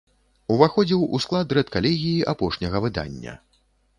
Уваходзіў 0.53 1.03
у 1.17 1.19
склад 1.25 1.47
рэдкалегіі 1.57 2.25
апошняга 2.33 2.77
выдання. 2.87 3.37